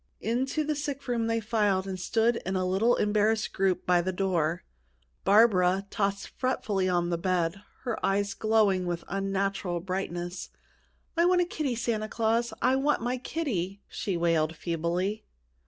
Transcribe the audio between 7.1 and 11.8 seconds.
the bed, her eyes glowing with unnatural brightness. "I want a kitty,